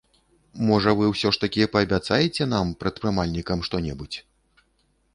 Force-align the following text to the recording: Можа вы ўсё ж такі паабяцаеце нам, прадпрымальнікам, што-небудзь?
Можа 0.69 0.93
вы 1.01 1.09
ўсё 1.09 1.27
ж 1.37 1.41
такі 1.43 1.69
паабяцаеце 1.77 2.43
нам, 2.57 2.65
прадпрымальнікам, 2.83 3.57
што-небудзь? 3.71 4.17